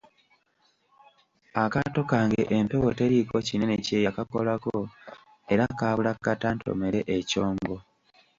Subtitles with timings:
[1.63, 4.75] Akaato kange empewo teriiko kinene kye yakakolako,
[5.53, 7.75] era kaabula kata ntomere ekyombo.